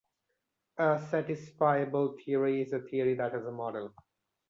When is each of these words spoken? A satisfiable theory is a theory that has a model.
A 0.79 0.97
satisfiable 1.11 2.17
theory 2.25 2.63
is 2.63 2.73
a 2.73 2.79
theory 2.79 3.13
that 3.13 3.33
has 3.33 3.45
a 3.45 3.51
model. 3.51 3.93